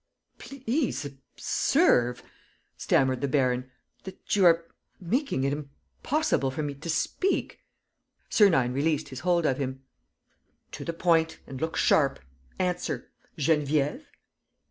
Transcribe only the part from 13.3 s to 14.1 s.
Geneviève?"